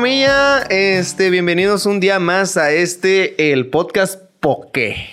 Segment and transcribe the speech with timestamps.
[0.00, 5.06] Palomilla, este, bienvenidos un día más a este, el podcast Poké.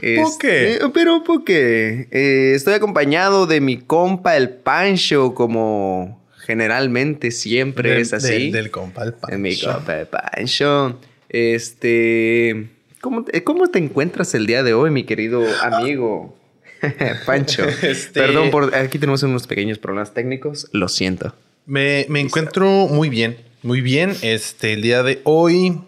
[0.00, 2.06] Este, pero Poké.
[2.12, 8.28] Eh, estoy acompañado de mi compa el Pancho, como generalmente siempre Del- es así.
[8.32, 9.72] Del, del compa, el De mi Pancho.
[9.74, 11.00] compa el Pancho.
[11.28, 12.68] Este,
[13.00, 16.38] ¿cómo, te- ¿cómo te encuentras el día de hoy, mi querido amigo?
[17.26, 17.64] Pancho.
[17.82, 20.68] Este- Perdón por aquí tenemos unos pequeños problemas técnicos.
[20.70, 21.34] Lo siento.
[21.66, 24.16] Me, me encuentro muy bien, muy bien.
[24.22, 25.80] Este, el día de hoy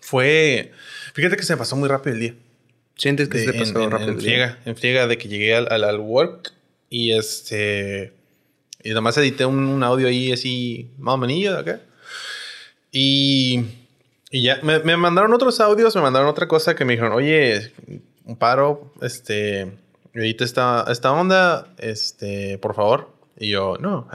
[0.00, 0.72] fue...
[1.14, 2.34] Fíjate que se me pasó muy rápido el día.
[2.96, 4.10] ¿Sientes que De- se te en, pasó en- rápido?
[4.12, 6.52] en friega, en friega de que llegué al, al, al work
[6.90, 8.12] y este...
[8.82, 11.80] Y nomás edité un, un audio ahí así, más o menos, acá.
[12.92, 13.64] Y,
[14.30, 17.72] y ya, me, me mandaron otros audios, me mandaron otra cosa que me dijeron, oye,
[18.24, 19.72] un paro, este,
[20.14, 23.12] edita esta, esta onda, este, por favor.
[23.38, 24.08] Y yo, no.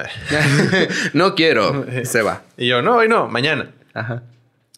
[1.13, 1.85] no quiero.
[2.03, 2.43] Se va.
[2.57, 3.71] y yo, no, hoy no, mañana.
[3.93, 4.23] Ajá.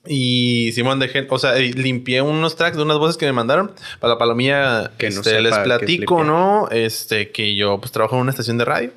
[0.07, 3.71] Y Simón dejé, o sea, eh, limpié unos tracks de unas voces que me mandaron
[3.99, 4.91] para la palomilla.
[4.97, 6.23] Que no este, les platico.
[6.23, 6.67] ¿no?
[6.69, 8.91] Este, que yo pues trabajo en una estación de radio.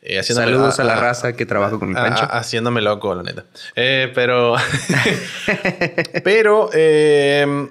[0.00, 2.22] Eh, Saludos a, la raza que trabaja con el a- Pancho.
[2.22, 3.44] a- haciéndome loco, la neta.
[3.74, 4.54] Eh, pero.
[6.24, 7.68] pero, eh,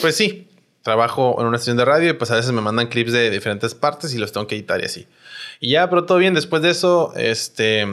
[0.00, 0.44] pues sí.
[0.82, 3.74] Trabajo en una estación de radio y pues a veces me mandan clips de diferentes
[3.74, 5.06] partes y los tengo que editar y así.
[5.60, 6.34] Y ya, pero todo bien.
[6.34, 7.86] Después de eso, este.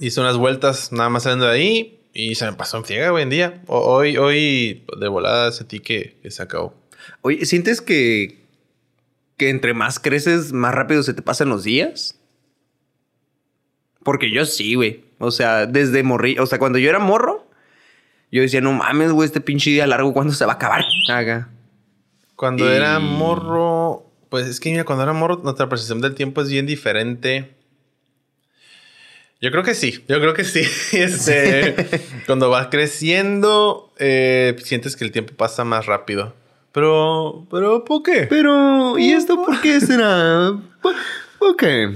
[0.00, 3.22] Hice unas vueltas nada más saliendo de ahí y se me pasó en friega hoy
[3.22, 3.62] en día.
[3.66, 6.74] O- Hoy, hoy de volada sentí que, que se acabó.
[7.22, 8.44] Oye, ¿sientes que,
[9.38, 12.20] que entre más creces, más rápido se te pasan los días?
[14.04, 15.04] Porque yo sí, güey.
[15.18, 16.38] O sea, desde morri...
[16.38, 17.46] O sea, cuando yo era morro,
[18.30, 20.84] yo decía, no mames, güey, este pinche día largo, ¿cuándo se va a acabar?
[21.10, 21.48] Haga.
[22.36, 26.42] Cuando Y- era morro, pues es que mira, cuando era morro, nuestra percepción del tiempo
[26.42, 27.54] es bien diferente.
[29.40, 30.62] Yo creo que sí, yo creo que sí.
[30.96, 31.74] Este,
[32.26, 36.34] cuando vas creciendo, eh, sientes que el tiempo pasa más rápido.
[36.72, 38.26] Pero, pero, ¿por qué?
[38.28, 40.52] Pero, ¿y esto por qué será?
[40.82, 40.94] ¿Por,
[41.38, 41.94] por qué?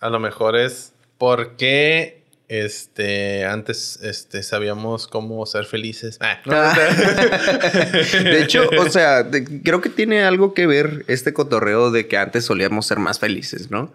[0.00, 2.17] A lo mejor es porque
[2.48, 6.18] este, antes este, sabíamos cómo ser felices.
[6.20, 6.54] Ah, no,
[8.24, 12.16] De hecho, o sea, de- creo que tiene algo que ver este cotorreo de que
[12.16, 13.92] antes solíamos ser más felices, ¿no?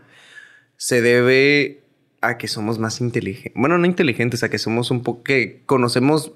[0.77, 1.81] Se debe
[2.21, 3.53] a que somos más inteligentes.
[3.55, 6.31] Bueno, no inteligentes, a que somos un poco que conocemos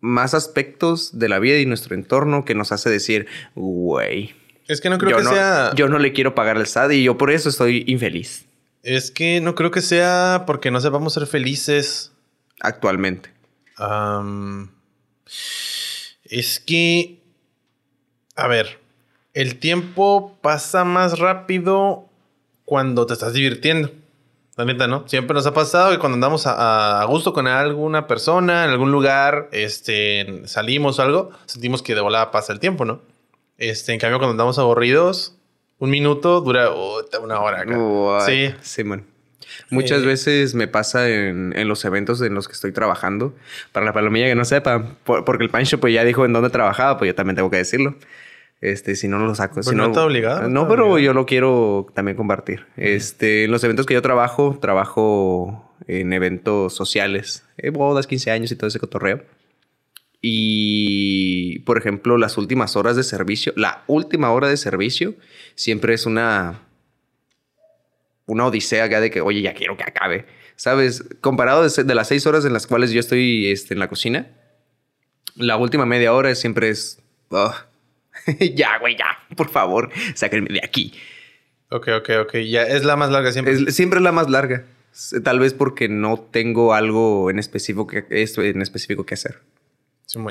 [0.00, 4.34] más aspectos de la vida y nuestro entorno que nos hace decir, güey,
[4.68, 5.72] es que no creo yo, que no, sea.
[5.74, 8.46] yo no le quiero pagar al SAT y yo por eso estoy infeliz
[8.82, 12.12] Es que no creo que sea porque no sepamos ser felices.
[12.60, 13.30] actualmente.
[16.24, 17.20] Es que,
[18.36, 18.80] a ver,
[19.34, 22.08] el tiempo pasa más rápido
[22.64, 23.90] cuando te estás divirtiendo.
[24.56, 25.08] La neta, ¿no?
[25.08, 28.92] Siempre nos ha pasado que cuando andamos a, a gusto con alguna persona, en algún
[28.92, 33.00] lugar, este, salimos o algo, sentimos que de volada pasa el tiempo, ¿no?
[33.56, 35.36] Este, en cambio, cuando andamos aburridos,
[35.82, 37.60] un minuto dura puta, una hora.
[37.62, 37.76] acá.
[38.26, 38.54] Sí.
[38.60, 39.04] Simón.
[39.70, 40.06] Muchas Eh.
[40.06, 43.34] veces me pasa en, en los eventos en los que estoy trabajando.
[43.72, 46.50] Para la palomilla que no sepa, por- porque el Pancho pues ya dijo en dónde
[46.50, 47.96] trabajaba, pues yo también tengo que decirlo.
[48.60, 49.54] Este, si no lo saco.
[49.54, 50.98] Pues si no no, está obligado, no No, está pero obligado.
[51.00, 52.66] yo lo quiero también compartir.
[52.76, 58.52] Este, en los eventos que yo trabajo, trabajo en eventos sociales, eh, bodas, 15 años
[58.52, 59.24] y todo ese cotorreo.
[60.22, 65.14] Y, por ejemplo, las últimas horas de servicio, la última hora de servicio
[65.56, 66.60] siempre es una
[68.26, 70.24] una odisea acá de que, oye, ya quiero que acabe.
[70.54, 71.04] ¿Sabes?
[71.20, 74.28] Comparado de, de las seis horas en las cuales yo estoy este, en la cocina,
[75.34, 77.52] la última media hora siempre es, "Ugh,
[78.54, 80.92] ya, güey, ya, por favor, sáquenme de aquí.
[81.70, 82.36] Ok, ok, ok.
[82.48, 83.54] Ya es la más larga siempre.
[83.54, 84.66] Es, siempre es la más larga.
[85.24, 89.40] Tal vez porque no tengo algo en específico que, en específico que hacer.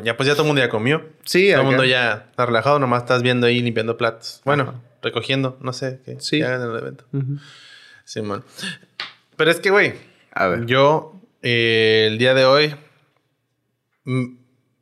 [0.04, 1.04] Ya pues ya todo el mundo ya comió.
[1.26, 4.42] Sí, Todo el mundo ya está relajado, nomás estás viendo ahí limpiando platos.
[4.46, 6.18] Bueno, recogiendo, no sé qué.
[6.20, 6.42] Sí.
[6.42, 7.06] hagan en el evento.
[7.14, 7.38] Ujú.
[8.04, 8.44] Simón.
[9.38, 9.94] Pero es que, güey,
[10.34, 10.66] A ver.
[10.66, 12.76] yo eh, el día de hoy
[14.04, 14.36] mm,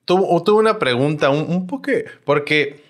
[0.06, 1.92] tuve, tuve una pregunta, un, un poco,
[2.26, 2.84] porque,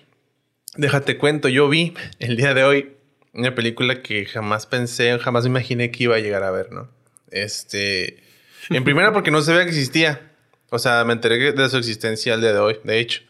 [0.76, 2.96] déjate cuento, yo vi el día de hoy
[3.32, 6.88] una película que jamás pensé, jamás imaginé que iba a llegar a ver, ¿no?
[7.30, 8.24] Este,
[8.70, 10.29] en primera porque no sabía que existía.
[10.70, 13.22] O sea, me enteré de su existencia el día de hoy, de hecho.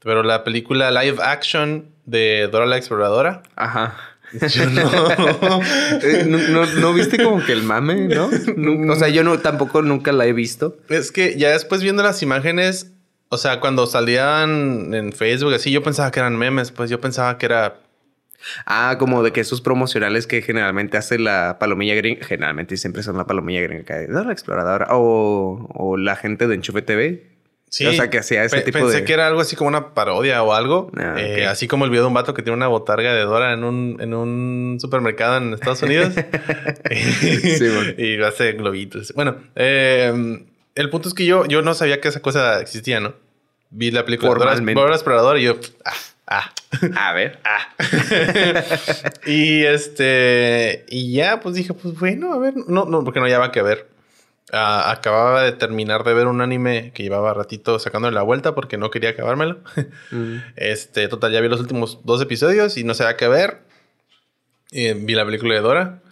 [0.00, 3.42] Pero la película live action de Dora la Exploradora.
[3.56, 3.96] Ajá.
[4.32, 4.86] Yo no.
[6.02, 8.28] Eh, ¿No, no, no viste como que el mame, no?
[8.92, 10.76] O sea, yo no, tampoco nunca la he visto.
[10.88, 12.92] Es que ya después viendo las imágenes,
[13.28, 17.38] o sea, cuando salían en Facebook así, yo pensaba que eran memes, pues yo pensaba
[17.38, 17.78] que era
[18.64, 23.16] Ah, como de que esos promocionales que generalmente hace la palomilla gringa, generalmente siempre son
[23.16, 27.36] la palomilla gringa, que la exploradora, o, o la gente de Enchufe TV.
[27.68, 27.84] Sí.
[27.84, 29.04] O sea, que hacía ese tipo pensé de...
[29.04, 30.90] que era algo así como una parodia o algo.
[30.96, 33.52] Ah, Eh, así como el video de un vato que tiene una botarga de Dora
[33.52, 36.14] en un, en un supermercado en Estados Unidos.
[36.14, 37.92] bueno.
[37.98, 39.12] y hace globitos.
[39.14, 40.44] Bueno, eh,
[40.74, 43.14] el punto es que yo, yo no sabía que esa cosa existía, ¿no?
[43.70, 44.72] Vi la película de Dora.
[44.74, 45.56] Dora Explorador y yo...
[45.84, 45.92] Ah,
[46.26, 46.52] ah.
[46.96, 47.38] A ver.
[47.44, 47.68] Ah.
[49.26, 50.84] y este.
[50.88, 52.54] Y ya, pues dije, pues bueno, a ver.
[52.68, 53.88] No, no, porque no llevaba que ver.
[54.52, 58.76] Ah, acababa de terminar de ver un anime que llevaba ratito sacándole la vuelta porque
[58.76, 59.60] no quería acabármelo.
[60.10, 60.36] Mm.
[60.54, 63.58] Este, total, ya vi los últimos dos episodios y no sabía qué ver.
[64.70, 66.02] Eh, vi la película de Dora.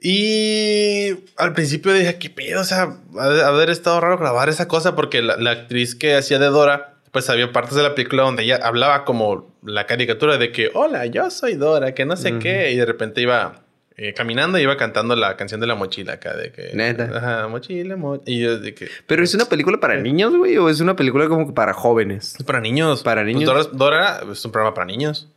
[0.00, 2.60] Y al principio dije, ¿qué pedo?
[2.60, 6.46] O sea, haber estado raro grabar esa cosa porque la, la actriz que hacía de
[6.46, 10.70] Dora, pues había partes de la película donde ella hablaba como la caricatura de que,
[10.74, 12.70] hola, yo soy Dora, que no sé qué.
[12.72, 13.62] Y de repente iba
[13.96, 16.70] eh, caminando y iba cantando la canción de la mochila acá, de que...
[16.74, 17.10] Neta.
[17.14, 18.20] Ajá, mochila, mo-".
[18.24, 18.88] Y yo de que...
[19.06, 20.56] ¿Pero es una película para niños, güey?
[20.56, 22.36] ¿O es una película como que para jóvenes?
[22.38, 23.02] Es para niños.
[23.02, 23.50] Para Pues niños.
[23.52, 25.28] Dora, Dora es un programa para niños.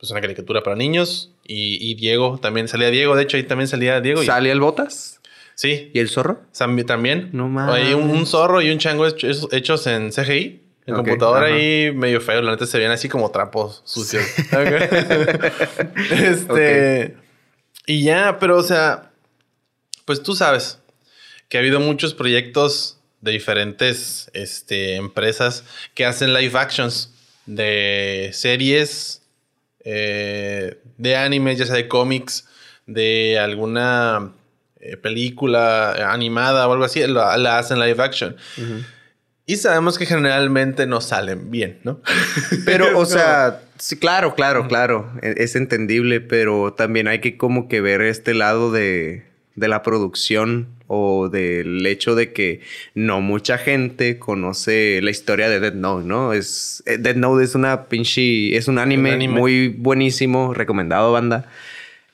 [0.00, 1.32] Es una caricatura para niños.
[1.46, 3.16] Y, y Diego, también salía Diego.
[3.16, 4.22] De hecho, ahí también salía Diego.
[4.22, 5.20] y- ¿Sale el Botas?
[5.54, 6.40] sí, ¿Y el zorro?
[6.86, 7.28] También.
[7.32, 7.74] No mames.
[7.74, 10.60] Hay un, un zorro y un chango hecho- hechos, hechos en CGI.
[10.86, 12.42] En Ok, computadora y medio feo.
[12.42, 14.24] La neta se ven así como trapos sucios.
[16.10, 17.16] este.
[17.86, 19.10] Y ya, pero o sea.
[20.04, 20.78] Pues tú sabes
[21.48, 27.12] que ha habido muchos proyectos de diferentes este, empresas que hacen live actions
[27.46, 29.22] de series,
[29.84, 32.48] eh, de animes, ya sea de cómics,
[32.86, 34.32] de alguna
[34.80, 38.36] eh, película animada o algo así, la, la hacen live action.
[39.50, 42.00] Y sabemos que generalmente no salen bien, ¿no?
[42.64, 45.10] Pero, o sea, sí, claro, claro, claro.
[45.22, 49.24] e- Es entendible, pero también hay que como que ver este lado de,
[49.56, 52.60] de la producción o del hecho de que
[52.94, 56.32] no mucha gente conoce la historia de Dead Note, ¿no?
[56.32, 59.38] Es, eh, Dead Note es una pinche, es un anime, Un anime.
[59.40, 61.48] muy buenísimo, recomendado, banda.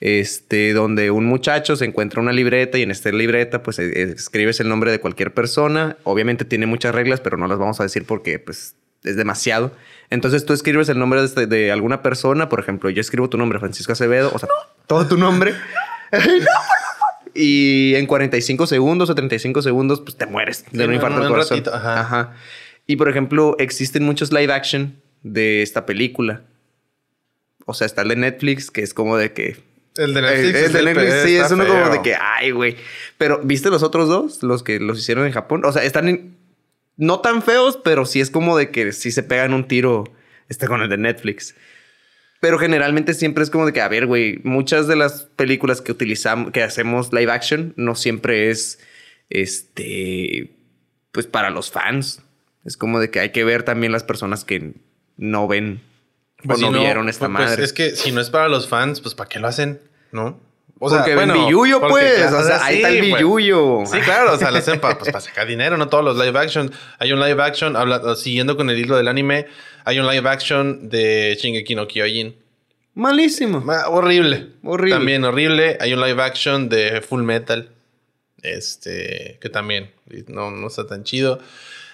[0.01, 4.61] Este, donde un muchacho se encuentra una libreta y en esta libreta, pues eh, escribes
[4.61, 5.97] el nombre de cualquier persona.
[6.05, 9.73] Obviamente tiene muchas reglas, pero no las vamos a decir porque, pues, es demasiado.
[10.11, 13.39] Entonces tú escribes el nombre de, este- de alguna persona, por ejemplo, yo escribo tu
[13.39, 14.49] nombre, Francisco Acevedo, o sea,
[14.87, 15.55] todo tu nombre.
[17.35, 21.29] y en 45 segundos o 35 segundos, pues te mueres de Sí, un infarto del
[21.29, 21.59] corazón.
[21.59, 22.35] ratito, ajá.
[22.87, 26.43] Y por ejemplo, existen muchos live action de esta película.
[27.67, 29.57] O sea, está el de Netflix, que es como de que
[29.97, 30.55] El de Netflix.
[30.65, 32.77] el de Netflix, sí, está es uno como de que, ay, güey.
[33.19, 34.43] Pero, ¿viste los otros dos?
[34.43, 35.65] Los que los hicieron en Japón.
[35.65, 36.37] O sea, están en-
[36.97, 40.05] no tan feos, pero sí es como de que sí se pegan un tiro
[40.49, 41.55] este con el de Netflix.
[42.41, 45.93] Pero generalmente siempre es como de que, a ver, güey, muchas de las películas que
[45.93, 48.79] utilizamos, que hacemos live action, no siempre es,
[49.31, 50.51] este,
[51.13, 52.23] pues para los fans.
[52.65, 54.73] Es como de que hay que ver también las personas que
[55.17, 55.81] no ven
[56.47, 57.65] Pues o si no, vieron esta pues, madre.
[57.65, 59.81] es que si no es para los fans, pues ¿para qué lo hacen?
[60.13, 60.41] ¿No?
[60.79, 62.33] O porque ven bueno, billuyo, porque pues.
[62.33, 63.15] o sea, ahí está el pues.
[63.15, 63.83] billuyo.
[63.87, 66.71] Sí, claro, o sea, lo hacen para sacar dinero, no todos los live action.
[66.99, 69.47] Hay un live action, habla- siguiendo con el hilo del anime,
[69.85, 72.37] hay un live action de Shingeki no Kyojin.
[72.95, 73.65] Malísimo.
[73.89, 74.49] Horrible.
[74.62, 74.97] Horrible.
[74.97, 75.76] También horrible.
[75.81, 77.71] Hay un live action de Full Metal.
[78.43, 79.91] Este, que también
[80.29, 81.41] no, no está tan chido.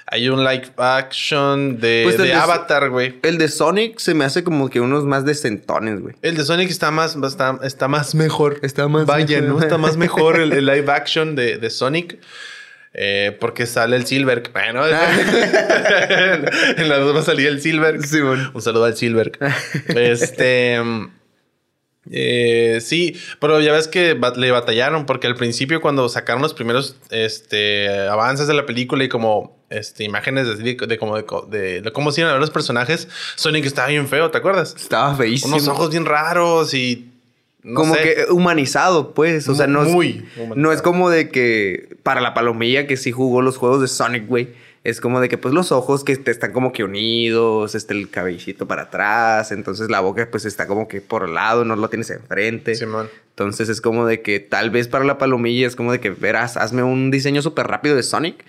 [0.06, 3.18] Hay un live action de, Pues de de- Avatar, güey.
[3.23, 6.14] El de Sonic se me hace como que unos más decentones, güey.
[6.23, 8.59] El de Sonic está más, está, está más mejor.
[8.62, 9.56] Está más Vaya, mejor.
[9.56, 9.62] ¿no?
[9.62, 12.18] Está más mejor el, el live action de, de Sonic.
[12.94, 14.42] eh, porque sale el Silver.
[14.52, 18.02] Bueno, en las dos va a salir el Silver.
[18.02, 18.50] Simón.
[18.52, 19.32] Un saludo al Silver.
[19.97, 20.78] Este.
[22.11, 26.97] eh, sí, pero ya ves que le batallaron porque al principio cuando sacaron los primeros
[27.11, 31.46] este, avances de la película y como este, imágenes de, de, de como de, co-
[31.50, 34.74] de- de cómo se iban a ver los personajes, Sonic estaba bien feo, ¿te acuerdas?
[34.78, 35.54] Estaba feísimo.
[35.56, 37.10] Unos ojos bien raros y...
[37.62, 38.02] no como sé.
[38.02, 39.48] que humanizado, pues.
[39.48, 40.54] O sea, no es, Muy humanizado.
[40.56, 44.26] no es como de que para la palomilla que sí jugó los juegos de Sonic,
[44.26, 44.48] güey.
[44.84, 48.10] Es como de que pues los ojos que te están como que unidos, este el
[48.10, 51.88] cabellito para atrás, entonces la boca pues está como que por el lado, no lo
[51.88, 52.74] tienes enfrente.
[52.74, 53.08] Simón.
[53.30, 56.56] Entonces es como de que tal vez para la palomilla es como de que verás,
[56.56, 58.44] hazme un diseño súper rápido de Sonic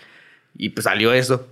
[0.55, 1.47] y pues salió eso.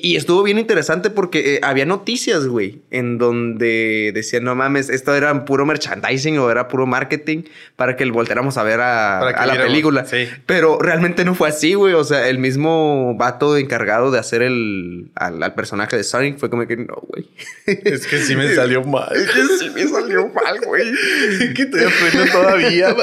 [0.00, 5.14] Y, estuvo bien interesante porque eh, había noticias, güey, en donde decían, no mames, esto
[5.14, 7.42] era puro merchandising o era puro marketing
[7.76, 10.06] para que volteáramos a ver a, la película.
[10.46, 11.94] Pero realmente no fue así, güey.
[11.94, 16.66] O sea, el mismo vato encargado de hacer el al, personaje de Sonic fue como
[16.66, 17.28] que no, güey.
[17.66, 19.14] Es que sí me salió mal.
[19.14, 20.92] es que sí me salió mal, güey.
[21.54, 22.94] que estoy aprendiendo todavía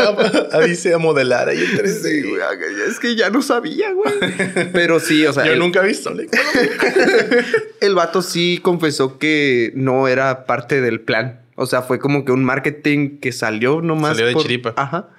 [0.52, 2.42] a, dice, a modelar ahí en Sí, güey.
[2.88, 4.14] Es que ya no sabía, güey.
[4.74, 5.46] Pero sí, o sea.
[5.46, 6.30] Yo nunca he visto Sonic.
[7.82, 11.42] el vato sí confesó que no era parte del plan.
[11.56, 14.18] O sea, fue como que un marketing que salió nomás.
[14.18, 14.74] Salió de chiripa.
[14.78, 15.10] Ajá.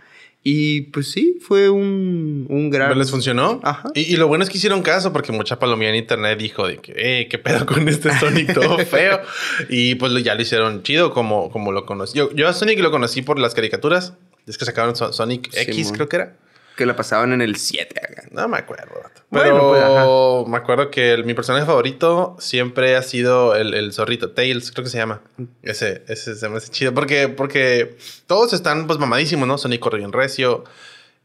[0.42, 2.98] Y pues sí, fue un, un gran.
[2.98, 3.60] ¿Les funcionó?
[3.62, 3.90] Ajá.
[3.94, 6.94] Y, lo bueno es que hicieron caso porque mucha palomía en internet dijo de que,
[6.96, 9.20] eh, qué pedo con este Sonic todo feo.
[9.68, 12.16] y pues ya lo hicieron chido como, como lo conocí.
[12.16, 14.14] Yo, yo a Sonic lo conocí por las caricaturas.
[14.46, 16.36] Es que sacaron Sonic X, creo que era
[16.80, 17.94] que la pasaban en el 7
[18.30, 19.02] No me acuerdo.
[19.30, 24.84] Pero pues, me acuerdo que mi personaje favorito siempre ha sido el, zorrito, Tails, creo
[24.84, 25.20] que se llama.
[25.62, 26.94] Ese, ese se me hace chido.
[26.94, 29.58] Porque, porque todos están pues mamadísimos, ¿no?
[29.58, 30.64] Sonic corre bien recio.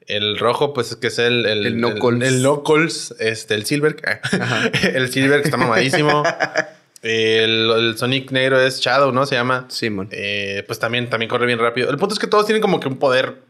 [0.08, 1.46] El rojo, pues, que es el...
[1.46, 2.34] El, el Knuckles.
[2.34, 3.96] El, Knuckles, este, el Silver.
[4.94, 6.22] el Silver que está mamadísimo.
[7.02, 9.28] El, Sonic negro es Shadow, ¿no?
[9.28, 9.68] Se llama.
[9.70, 10.10] Simon.
[10.12, 11.92] Eh, pues también, también corre bien rápido.
[11.92, 13.44] El punto es que todos tienen como que un poder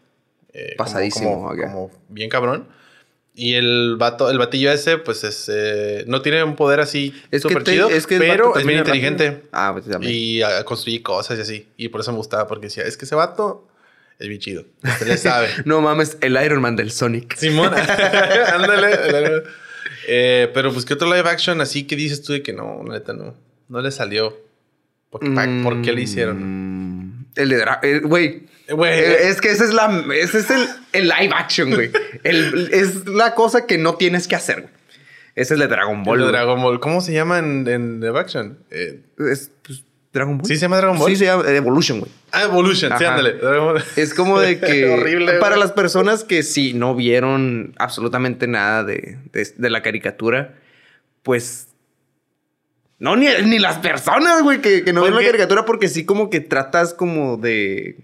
[0.56, 1.50] eh, Pasadísimo.
[1.50, 2.68] Como, bien cabrón.
[3.38, 7.66] Y el vato, el batillo ese, pues es, eh, no tiene un poder así súper
[7.66, 9.44] chido, es que pero es muy inteligente.
[9.52, 10.14] Ah, pues también.
[10.16, 11.68] Y a, construir cosas y así.
[11.76, 13.68] Y por eso me gustaba, porque decía, es que ese vato
[14.20, 14.64] es bien chido.
[14.98, 15.50] Se le sabe.
[15.66, 17.36] no mames, el Iron Man del Sonic.
[17.36, 17.74] Simón,
[18.54, 19.44] ándale.
[20.08, 23.12] Eh, pero pues, ¿qué otro live action así que dices tú de que no, neta,
[23.12, 23.36] no,
[23.68, 24.38] no le salió?
[25.10, 27.05] ¿Por, qué le hicieron?
[27.36, 28.00] El de...
[28.01, 30.50] Güey, eh, es que ese es, la, ese es
[30.94, 31.92] el, live action, güey.
[32.24, 34.75] es la cosa que no tienes que hacer, güey.
[35.36, 36.20] Ese es el de Dragon Ball.
[36.20, 36.80] El de Dragon Ball.
[36.80, 38.58] ¿Cómo se llama en, en live action?
[38.72, 40.48] Eh, es pues, Dragon Ball.
[40.48, 41.10] ¿Sí se llama Dragon Ball?
[41.10, 42.12] Sí, se llama Evolution, güey.
[42.32, 43.36] Ah, Evolution, sí, ándale.
[43.98, 44.89] Es como de que.
[44.94, 45.34] Horrible.
[45.34, 50.56] Para las personas que sí no vieron absolutamente nada de, de, la caricatura,
[51.22, 51.68] pues.
[52.98, 56.30] No, ni, ni las personas, güey, que, que no ven la caricatura, porque sí, como
[56.30, 57.98] que tratas como de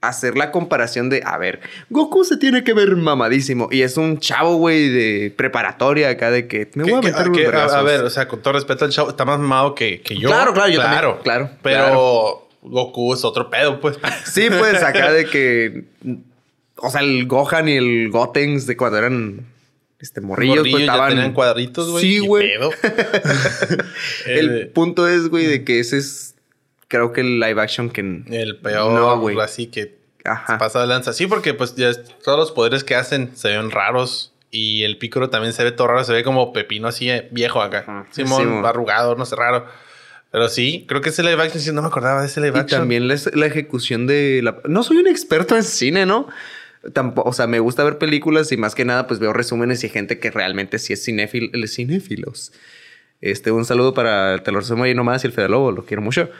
[0.00, 3.68] hacer la comparación de, a ver, Goku se tiene que ver mamadísimo.
[3.70, 7.82] Y es un chavo, güey, de preparatoria acá de que me voy a meter a,
[7.82, 10.28] ver, o sea, con todo respeto, el chavo está más mamado que, que yo.
[10.28, 11.22] Claro, claro, yo claro, también.
[11.24, 11.50] Claro.
[11.62, 13.98] Pero Goku es otro pedo, pues.
[14.24, 15.84] Sí, pues acá de que.
[16.76, 19.46] O sea, el Gohan y el Gotenks de cuando eran
[20.00, 21.10] este morrillos, pues estaban.
[21.10, 22.04] tenían cuadritos, güey.
[22.04, 22.50] Sí, güey.
[24.26, 26.36] el punto es, güey, de que ese es
[26.88, 28.00] creo que el live action que...
[28.00, 29.38] El peor, güey.
[29.40, 30.58] Así que Ajá.
[30.58, 31.12] pasa de lanza.
[31.12, 31.92] Sí, porque pues ya
[32.24, 34.32] todos los poderes que hacen se ven raros.
[34.50, 36.04] Y el pícoro también se ve todo raro.
[36.04, 38.06] Se ve como pepino así eh, viejo acá.
[38.10, 39.66] Simón, arrugado, no sé, raro.
[40.30, 42.78] Pero sí, creo que ese live action, sí, no me acordaba de ese live action.
[42.78, 44.58] Y también la, ejecución de la...
[44.64, 46.28] No soy un experto en cine, ¿no?
[46.92, 49.88] Tampoco, o sea, me gusta ver películas y más que nada pues veo resúmenes y
[49.88, 52.52] gente que realmente sí es cinéfilo, cinéfilos.
[53.20, 56.02] Este, un saludo para Te lo resumo ahí nomás y el Fede Lobo, lo quiero
[56.02, 56.30] mucho.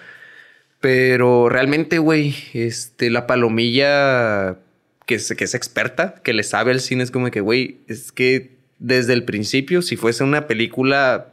[0.80, 4.59] Pero realmente, güey, este, la palomilla
[5.07, 8.12] que es, que es experta, que le sabe al cine, es como que, güey, es
[8.12, 11.33] que desde el principio, si fuese una película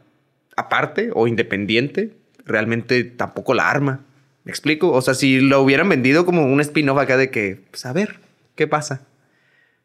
[0.56, 2.12] aparte o independiente,
[2.44, 4.00] realmente tampoco la arma.
[4.44, 4.92] ¿Me explico?
[4.92, 8.18] O sea, si lo hubieran vendido como un spin-off acá de que, pues a ver,
[8.56, 9.06] ¿qué pasa?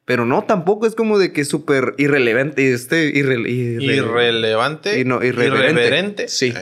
[0.06, 2.74] Pero no, tampoco es como de que es súper irrelevante.
[2.74, 5.00] Este, irrelevante.
[5.00, 6.28] Y no, irreverente.
[6.28, 6.54] Sí.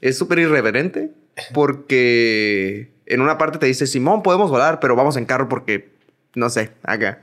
[0.00, 1.10] Es súper irreverente
[1.52, 5.90] porque en una parte te dice, Simón, podemos volar, pero vamos en carro porque,
[6.34, 7.22] no sé, acá.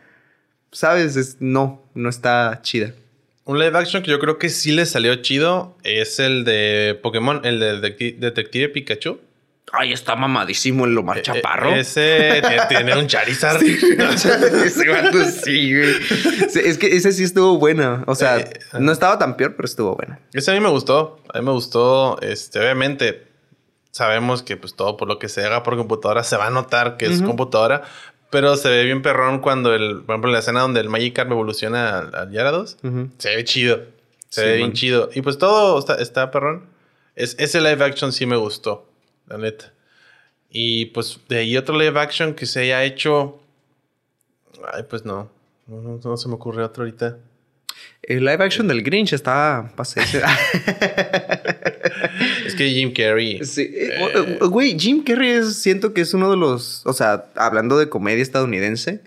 [0.71, 1.38] ¿Sabes?
[1.39, 2.93] no, no está chida.
[3.43, 7.41] Un live action que yo creo que sí le salió chido es el de Pokémon,
[7.43, 7.79] el de
[8.19, 9.19] Detective Pikachu.
[9.74, 11.74] Ay, está mamadísimo el Lomar eh, Chaparro.
[11.74, 13.62] ese tiene un Charizard.
[13.63, 15.96] ese vato sí, güey.
[16.66, 18.04] Es que ese sí estuvo buena.
[18.08, 18.50] O sea, eh,
[18.80, 20.20] no estaba tan peor, pero estuvo buena.
[20.34, 21.22] Ese a mí me gustó.
[21.34, 22.20] A mí me gustó.
[22.22, 23.28] Este, obviamente,
[23.92, 26.98] sabemos que pues todo por lo que se haga por computadora se va a notar
[26.98, 27.84] que es computadora,
[28.30, 32.00] pero se ve bien perrón cuando el, por ejemplo, la escena donde el Magikarp evoluciona
[32.00, 32.78] al, Yarados,
[33.18, 33.82] se ve chido.
[34.30, 35.10] Se ve bien chido.
[35.13, 36.66] Y pues todo está, está perrón.
[37.16, 38.90] Es, ese live action sí me gustó,
[39.32, 39.74] la neta.
[40.50, 43.40] Y pues de ahí otro live action que se haya hecho.
[44.74, 45.32] Ay, pues no.
[45.68, 47.18] No, no, se me ocurre otro ahorita.
[48.04, 50.02] El live action del Grinch está pasé.
[52.46, 53.44] es que Jim Carrey.
[53.46, 53.62] Sí.
[53.62, 56.86] Eh, eh, güey, Jim Carrey siento que es uno de los.
[56.86, 59.02] O sea, hablando de comedia estadounidense,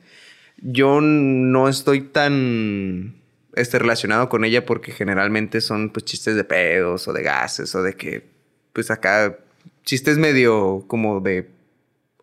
[0.56, 3.16] yo no estoy tan
[3.54, 7.82] este, relacionado con ella porque generalmente son pues chistes de pedos o de gases o
[7.82, 8.24] de que
[8.72, 9.38] pues acá
[9.84, 11.50] chistes medio como de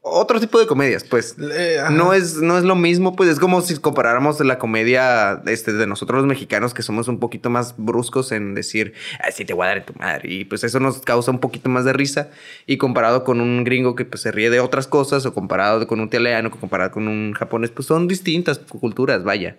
[0.03, 1.35] otro tipo de comedias, pues.
[1.39, 5.73] Eh, no es, no es lo mismo, pues es como si comparáramos la comedia este,
[5.73, 9.65] de nosotros los mexicanos, que somos un poquito más bruscos en decir, así te voy
[9.65, 10.33] a dar en tu madre.
[10.33, 12.31] Y pues eso nos causa un poquito más de risa.
[12.65, 15.99] Y comparado con un gringo que pues se ríe de otras cosas, o comparado con
[15.99, 19.57] un italiano, o comparado con un japonés, pues son distintas culturas, vaya.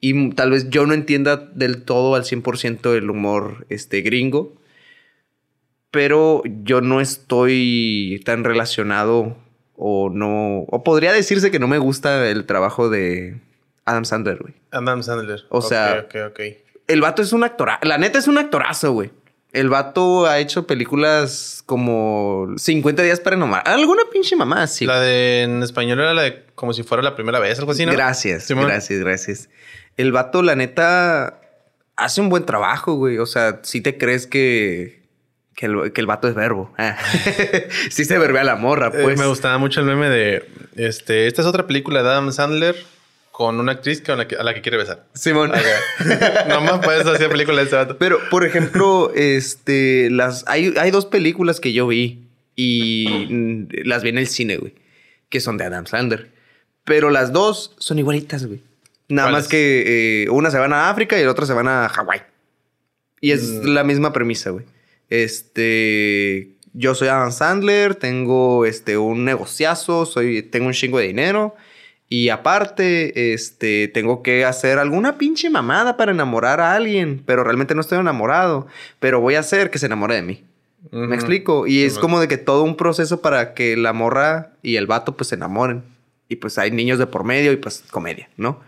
[0.00, 4.54] Y m- tal vez yo no entienda del todo al 100% el humor este, gringo,
[5.96, 9.34] pero yo no estoy tan relacionado
[9.76, 13.40] o no, o podría decirse que no me gusta el trabajo de
[13.86, 14.52] Adam Sandler, güey.
[14.72, 15.44] Adam Sandler.
[15.48, 16.40] O sea- Ok, ok, ok.
[16.86, 19.10] El vato es un actorazo, la neta es un actorazo, güey.
[19.54, 23.66] El vato ha hecho películas como 50 días para enamorar.
[23.66, 24.84] Alguna pinche mamá así.
[24.84, 27.86] La de en español era la de como si fuera la primera vez, algo así,
[27.86, 27.92] ¿no?
[27.92, 29.48] Gracias, gracias, gracias.
[29.96, 31.40] El vato, la neta,
[31.96, 33.16] hace un buen trabajo, güey.
[33.16, 34.95] O sea, si te crees que,
[35.56, 36.72] que, el, que el vato es verbo.
[36.78, 36.96] Ah.
[37.90, 39.18] sí se verbea la morra, Eh, pues.
[39.18, 41.26] me gustaba mucho el meme de este.
[41.26, 42.76] Esta es otra película de Adam Sandler
[43.32, 45.04] con una actriz que- a la que, a la que quiere besar.
[45.14, 45.50] Simón.
[46.48, 47.98] Nomás por eso hacía película de ese vato.
[47.98, 54.02] Pero, por ejemplo, este, las, hay, hay dos películas que yo vi y mm, las
[54.02, 54.74] vi en el cine, güey,
[55.28, 56.30] que son de Adam Sandler.
[56.84, 58.62] Pero las dos son igualitas, güey.
[59.08, 61.88] Nada más que eh, una se van a África y la otra se van a
[61.88, 62.20] Hawái.
[63.20, 63.66] Y es Mm.
[63.68, 64.64] la misma premisa, güey.
[65.10, 71.54] Este, yo soy Adam Sandler, tengo este, un negociazo, soy, tengo un chingo de dinero.
[72.08, 77.74] Y aparte, este, tengo que hacer alguna pinche mamada para enamorar a alguien, pero realmente
[77.74, 78.68] no estoy enamorado,
[79.00, 80.44] pero voy a hacer que se enamore de mí.
[80.92, 81.66] ¿Me explico?
[81.66, 85.16] Y es como de que todo un proceso para que la morra y el vato
[85.16, 85.82] pues se enamoren.
[86.28, 88.60] Y pues hay niños de por medio y pues comedia, ¿no?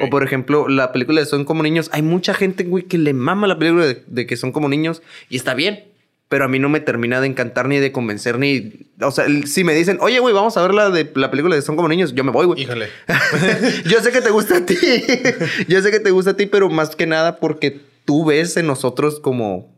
[0.00, 1.90] O por ejemplo, la película de Son como niños.
[1.92, 5.02] Hay mucha gente, güey, que le mama la película de, de que son como niños
[5.28, 5.84] y está bien.
[6.28, 8.72] Pero a mí no me termina de encantar ni de convencer ni...
[9.00, 11.62] O sea, si me dicen, oye, güey, vamos a ver la de la película de
[11.62, 12.62] Son como niños, yo me voy, güey.
[12.62, 12.88] Híjole.
[13.84, 14.76] Yo sé que te gusta a ti.
[15.68, 18.66] Yo sé que te gusta a ti, pero más que nada porque tú ves en
[18.66, 19.73] nosotros como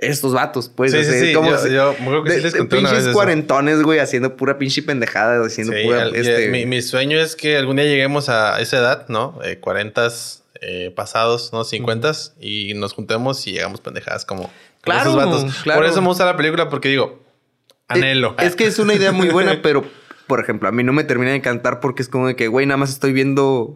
[0.00, 0.92] estos vatos, pues.
[0.92, 2.84] Sí, o sí, sea, sí, como yo- acuerdo que sí de- les de conté una
[2.84, 3.12] vez pinches eso.
[3.14, 6.02] cuarentones, güey, haciendo pura pinche pendejada, haciendo Sí, pura.
[6.04, 6.48] el- este...
[6.48, 9.38] mi, mi sueño es que algún día lleguemos a esa edad, ¿no?
[9.44, 10.08] Eh, 40
[10.62, 11.64] eh, pasados, ¿no?
[11.64, 15.54] 50 y nos juntemos y llegamos pendejadas como como Claro, esos vatos.
[15.62, 15.80] claro.
[15.80, 17.22] Por eso me gusta la película porque digo,
[17.88, 18.34] anhelo.
[18.38, 19.84] Eh, Es que es una idea muy buena, pero,
[20.26, 22.64] por ejemplo, a mí no me termina de encantar porque es como de que, güey,
[22.66, 23.74] nada más estoy viendo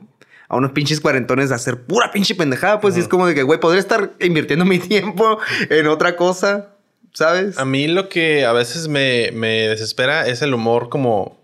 [0.48, 3.60] a unos pinches cuarentones hacer pura pinche pendejada, pues, y es como de que, güey,
[3.60, 5.38] podría estar invirtiendo mi tiempo
[5.70, 6.70] en otra cosa,
[7.12, 7.58] ¿sabes?
[7.58, 11.40] A mí lo que a veces me, me desespera es el humor como,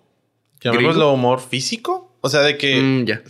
[0.61, 2.13] llamémoslo humor físico.
[2.21, 3.23] O sea, de que Mm, ya.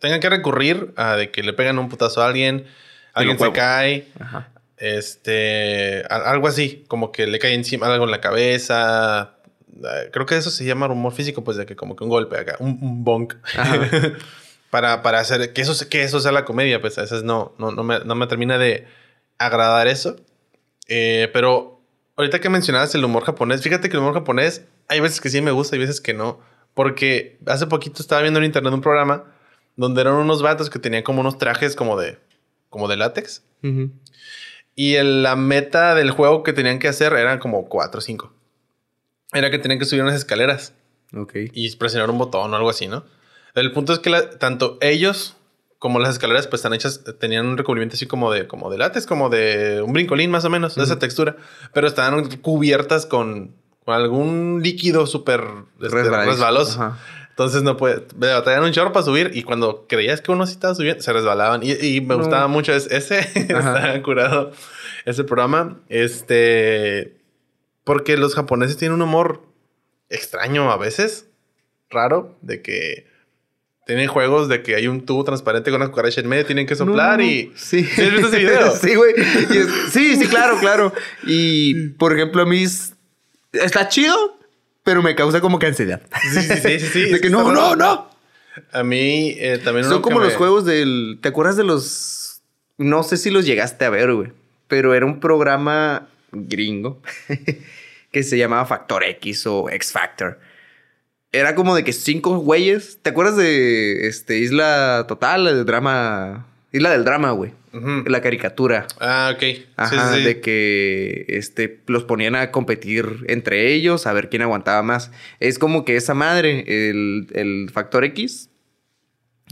[0.00, 2.64] tengan que recurrir a de que le pegan un putazo a alguien,
[3.12, 4.48] alguien se cae, Ajá.
[4.78, 9.34] este, a- algo así, como que le cae encima algo en la cabeza.
[9.76, 12.38] Eh, Creo que eso se llama humor físico, pues de que como que un golpe
[12.38, 13.34] acá, un, un bonk.
[14.70, 17.70] Para, para hacer que eso, que eso sea la comedia, pues a veces no, no,
[17.70, 18.86] no, me, no me termina de
[19.38, 20.16] agradar eso.
[20.88, 21.80] Eh, pero
[22.16, 25.40] ahorita que mencionabas el humor japonés, fíjate que el humor japonés hay veces que sí
[25.40, 26.40] me gusta y veces que no.
[26.74, 29.24] Porque hace poquito estaba viendo en internet un programa
[29.76, 32.18] donde eran unos vatos que tenían como unos trajes como de,
[32.68, 33.42] como de látex.
[34.74, 38.32] Y el- la meta del juego que tenían que hacer eran como cuatro o cinco.
[39.32, 40.72] Era que tenían que subir unas escaleras
[41.16, 41.32] Ok.
[41.52, 43.04] y presionar un botón o algo así, ¿no?
[43.60, 45.34] El punto es que la- tanto ellos
[45.78, 49.06] como las escaleras pues están hechas, tenían un recubrimiento así como de, como de látex,
[49.06, 51.36] como de un brincolín más o menos, de esa textura,
[51.72, 55.44] pero estaban cubiertas con, con algún líquido súper
[55.80, 56.94] este, resbaloso.
[57.30, 60.74] Entonces no puede, batallaron un chorro para subir y cuando creías que uno sí estaba
[60.74, 61.62] subiendo, se resbalaban.
[61.62, 62.18] Y, y me No.
[62.18, 64.50] gustaba mucho ese, ese estaba curado,
[65.04, 65.78] ese programa.
[65.88, 67.16] Este,
[67.84, 69.42] porque los japoneses tienen un humor
[70.08, 71.26] extraño a veces,
[71.88, 73.06] raro, de que
[73.88, 76.76] tienen juegos de que hay un tubo transparente con una cucaracha en medio, tienen que
[76.76, 77.50] soplar No, no, y...
[77.56, 77.82] Sí.
[77.84, 78.70] ¿Sí has visto ese video?
[78.80, 79.14] sí, güey.
[79.16, 80.92] Es- Sí, sí, claro, claro.
[81.26, 82.92] Y, por ejemplo, a mí es-
[83.52, 84.38] está chido,
[84.84, 86.02] pero me causa como que ansiedad.
[86.22, 87.00] Sí, sí, sí, sí, sí.
[87.12, 88.10] De que no, no, no.
[88.72, 91.18] A mí eh, también Son como me- los juegos del...
[91.22, 92.42] ¿Te acuerdas de los...
[92.76, 94.32] No sé si los llegaste a ver, güey.
[94.68, 97.00] Pero era un programa gringo
[98.12, 100.38] que se llamaba Factor X o X Factor.
[101.38, 102.98] Era como de que cinco güeyes...
[103.00, 105.46] ¿Te acuerdas de este, Isla Total?
[105.46, 106.48] El drama...
[106.72, 107.52] Isla del drama, güey.
[108.06, 108.88] La caricatura.
[108.98, 109.42] Ah, ok.
[109.76, 110.24] Ajá, sí, sí.
[110.24, 115.12] de que este, los ponían a competir entre ellos, a ver quién aguantaba más.
[115.38, 118.50] Es como que esa madre, el, el Factor X,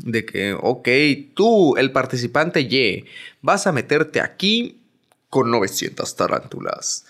[0.03, 0.89] De que, ok,
[1.35, 3.05] tú, el participante Y,
[3.43, 4.81] vas a meterte aquí
[5.31, 7.06] con 900 tarántulas.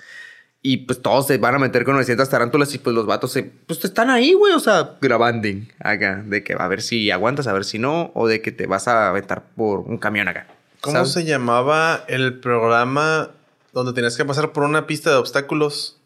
[0.68, 3.44] Y pues todos se van a meter con 900 tarántulas y pues los vatos se,
[3.44, 5.46] pues están ahí, güey, o sea, grabando
[5.79, 8.66] acá, de que a ver si aguantas, a ver si no, o de que te
[8.66, 10.48] vas a aventar por un camión acá.
[10.81, 13.31] ¿Cómo se llamaba el programa
[13.72, 16.00] donde tenías que pasar por una pista de obstáculos?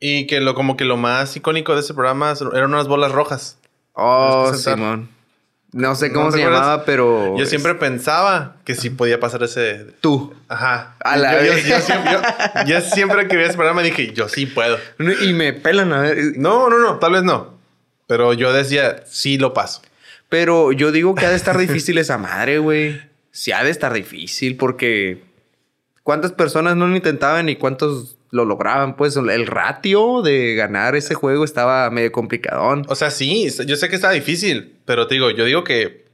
[0.00, 3.58] Y que lo como que lo más icónico de ese programa eran unas bolas rojas.
[3.92, 5.10] Oh, Simón.
[5.74, 7.36] No sé cómo se llamaba, pero.
[7.36, 9.86] Yo siempre pensaba que sí podía pasar ese.
[10.00, 10.32] Tú.
[10.46, 10.94] Ajá.
[11.00, 12.12] A la yo, yo, siempre,
[12.68, 14.78] yo, siempre, que vi ese programa dije, yo sí puedo.
[15.20, 16.16] Y me pelan a ver.
[16.36, 17.54] No, no, no, tal vez no.
[18.06, 19.82] Pero yo decía, sí lo paso.
[20.28, 23.02] Pero yo digo que ha de estar difícil esa madre, güey.
[23.32, 25.24] Sí ha de estar difícil porque.
[26.04, 31.14] ¿Cuántas personas no lo intentaban y cuántos lo lograban, pues el ratio de ganar ese
[31.14, 32.84] juego estaba medio complicadón.
[32.88, 36.04] O sea, sí, yo sé que está difícil, pero te digo, yo digo que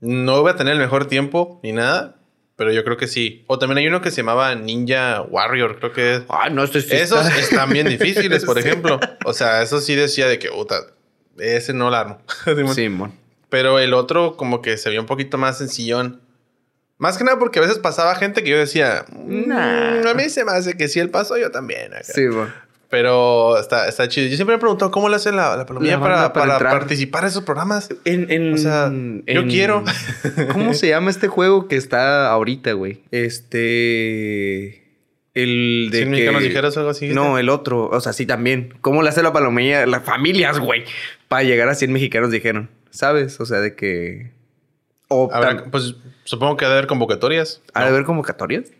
[0.00, 2.16] no voy a tener el mejor tiempo ni nada,
[2.56, 3.44] pero yo creo que sí.
[3.46, 6.22] O también hay uno que se llamaba Ninja Warrior, creo que es.
[6.28, 8.98] Ah, no, esto sí Esos están bien difíciles, por ejemplo.
[9.24, 10.76] O sea, eso sí decía de que, puta,
[11.38, 12.18] ese no lo armo.
[12.74, 12.88] sí,
[13.50, 16.22] Pero el otro como que se vio un poquito más sencillón.
[16.98, 19.52] Más que nada porque a veces pasaba gente que yo decía, mm,
[20.06, 21.92] a mí se me hace que si él pasó, yo también.
[22.02, 22.52] Sí, bueno.
[22.88, 24.28] Pero está, está chido.
[24.28, 27.42] Yo siempre me pregunto cómo le hace la, la palomilla para, para, participar en esos
[27.42, 27.88] programas.
[28.04, 28.92] En, o sea,
[29.26, 29.84] yo quiero.
[30.52, 33.02] ¿Cómo se llama este juego que está ahorita, güey?
[33.10, 34.84] Este.
[35.34, 36.10] El de.
[36.10, 36.30] que...
[36.30, 37.08] nos dijeras algo así?
[37.08, 37.88] No, el otro.
[37.88, 38.74] O sea, sí también.
[38.80, 39.84] ¿Cómo le hace la palomilla?
[39.84, 40.84] Las familias, güey.
[41.26, 42.70] Para llegar a 100 mexicanos dijeron.
[42.90, 43.40] ¿Sabes?
[43.40, 44.30] O sea, de que.
[45.08, 45.30] O
[45.70, 47.62] pues supongo que ha de haber convocatorias.
[47.74, 48.72] ¿Ha de haber convocatorias?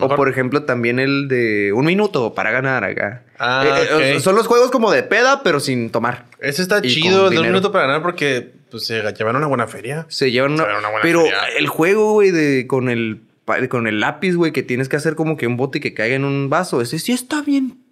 [0.00, 3.22] O por ejemplo también el de un minuto para ganar acá.
[3.38, 6.26] Ah, eh, eh, son los juegos como de peda, pero sin tomar.
[6.40, 10.06] Ese está chido, de un minuto para ganar porque pues, se llevan una buena feria.
[10.08, 11.24] Se llevan una, buena pero
[11.56, 13.20] el juego, güey, de con el
[13.68, 16.24] con el lápiz, güey, que tienes que hacer como que un bote que caiga en
[16.24, 16.80] un vaso.
[16.80, 17.83] Ese sí está bien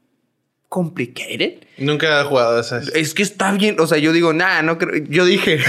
[0.73, 1.65] complicated.
[1.77, 2.81] Nunca he jugado esa.
[2.95, 3.79] Es que está bien.
[3.79, 5.05] O sea, yo digo, nah, no creo.
[5.07, 5.59] Yo dije,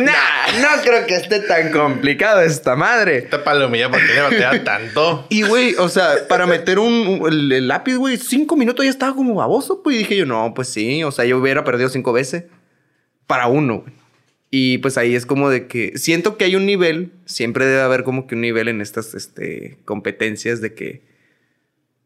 [0.00, 3.16] nah, no creo que esté tan complicado esta madre.
[3.18, 5.26] Esta palomilla, ¿por qué le batea tanto?
[5.28, 9.34] Y, güey, o sea, para meter un, el, lápiz, güey, cinco minutos ya estaba como
[9.34, 9.82] baboso.
[9.82, 11.02] Pues y dije yo, no, pues sí.
[11.02, 12.44] O sea, yo hubiera perdido cinco veces
[13.26, 13.92] para uno, güey.
[14.52, 18.04] Y pues ahí es como de que siento que hay un nivel, siempre debe haber
[18.04, 21.13] como que un nivel en estas este, competencias de que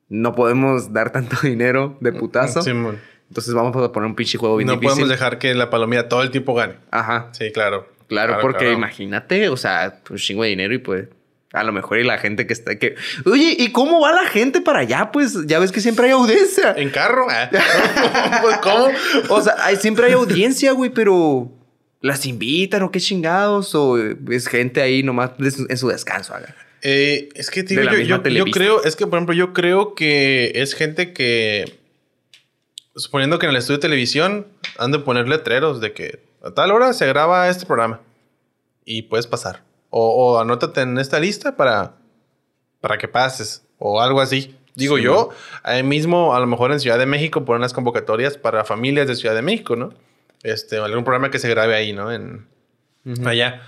[0.08, 2.62] no podemos dar tanto dinero de putazo.
[2.62, 4.88] Sí, Entonces vamos a poner un pinche juego bien no difícil.
[4.88, 6.74] No podemos dejar que la palomilla todo el tiempo gane.
[6.90, 7.28] Ajá.
[7.32, 7.88] Sí, claro.
[8.08, 11.08] Claro, porque imagínate, o sea, un chingo de dinero y pues
[11.52, 12.94] a lo mejor y la gente que está que
[13.24, 16.74] oye y cómo va la gente para allá pues ya ves que siempre hay audiencia
[16.76, 17.26] en carro
[18.42, 18.88] pues, cómo
[19.30, 21.50] o sea hay, siempre hay audiencia güey pero
[22.02, 23.96] las invitan o qué chingados o
[24.30, 28.96] es gente ahí nomás en su descanso haga eh, es que tío, yo, creo, es
[28.96, 31.78] que por ejemplo, yo creo que es gente que,
[32.94, 34.46] suponiendo que en el estudio de televisión
[34.78, 38.00] han de poner letreros de que a tal hora se graba este programa
[38.84, 39.64] y puedes pasar.
[39.90, 41.96] O, anótate en esta lista para,
[42.80, 44.54] para que pases o algo así.
[44.74, 45.30] Digo yo,
[45.64, 49.16] ahí mismo, a lo mejor en Ciudad de México ponen las convocatorias para familias de
[49.16, 49.92] Ciudad de México, ¿no?
[50.44, 52.12] Este, algún programa que se grabe ahí, ¿no?
[52.12, 52.46] En,
[53.24, 53.62] Allá.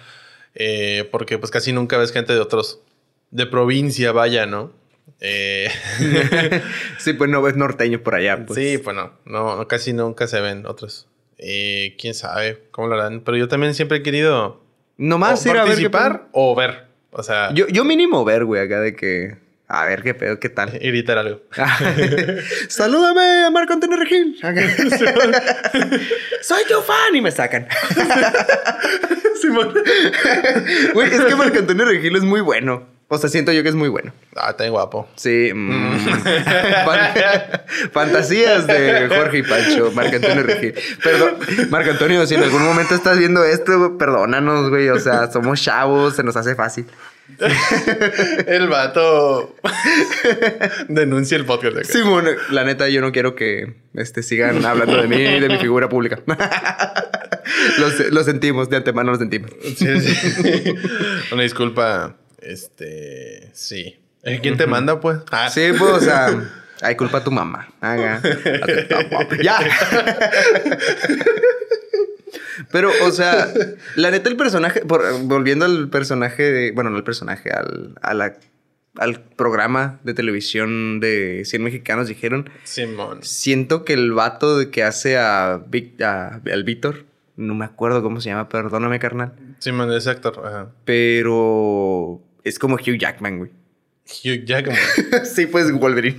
[0.54, 2.80] Eh, porque pues casi nunca ves gente de otros
[3.30, 4.72] de provincia, vaya, ¿no?
[5.20, 5.70] Eh...
[6.98, 8.44] sí, pues no ves norteños por allá.
[8.46, 8.58] Pues.
[8.58, 11.08] Sí, pues no, no, casi nunca se ven otros.
[11.38, 13.20] Eh, quién sabe cómo lo harán.
[13.20, 14.62] Pero yo también siempre he querido.
[14.96, 16.86] Nomás ir participar a ver o ver.
[17.12, 17.52] O sea.
[17.54, 19.38] Yo, yo mínimo ver, güey, acá de que.
[19.66, 20.70] A ver qué pedo, qué tal.
[20.80, 21.42] Gritar algo.
[22.68, 24.36] Salúdame a Marco Antonio Regil.
[26.42, 27.68] Soy tu fan y me sacan.
[29.40, 29.72] Simón.
[30.92, 32.99] Güey, es que Marco Antonio Regil es muy bueno.
[33.12, 34.12] O sea, siento yo que es muy bueno.
[34.36, 35.08] Ah, está guapo.
[35.16, 35.50] Sí.
[35.52, 35.96] Mm.
[37.92, 40.74] Fantasías de Jorge y Pancho, Marco Antonio Regil.
[41.02, 41.34] Perdón,
[41.70, 44.90] Marco Antonio, si en algún momento estás viendo esto, perdónanos, güey.
[44.90, 46.86] O sea, somos chavos, se nos hace fácil.
[48.46, 49.56] el vato
[50.86, 51.78] denuncia el podcast.
[51.78, 55.40] De Sí, bueno, la neta, yo no quiero que este, sigan hablando de mí y
[55.40, 56.20] de mi figura pública.
[58.10, 59.50] lo, sentimos, de antemano lo sentimos.
[59.76, 60.74] Sí, sí.
[61.32, 63.98] Una disculpa este, sí.
[64.42, 65.18] ¿Quién te manda, pues?
[65.30, 65.48] Ah.
[65.50, 66.28] Sí, pues, o sea,
[66.82, 67.68] hay culpa a tu mamá.
[67.80, 68.20] Haga.
[69.42, 69.58] ya.
[72.70, 73.48] Pero, o sea,
[73.96, 77.94] la neta, el personaje, volviendo al personaje, bueno, no al personaje, al,
[78.96, 82.50] al programa de televisión de 100 mexicanos, dijeron.
[82.64, 83.22] Simón.
[83.22, 88.02] Siento que el vato de que hace a, Vic, a al Víctor, No me acuerdo
[88.02, 89.32] cómo se llama, perdóname, carnal.
[89.58, 90.42] Sí, man, ese actor.
[90.44, 90.68] Ajá.
[90.84, 93.50] Pero es como Hugh Jackman, güey.
[94.24, 94.76] Hugh Jackman.
[95.24, 96.18] sí, pues Wolverine.